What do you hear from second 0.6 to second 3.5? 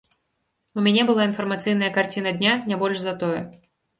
У мяне была інфармацыйная карціна дня, не больш за тое.